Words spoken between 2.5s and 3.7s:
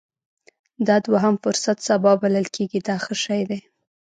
کېږي دا ښه شی دی.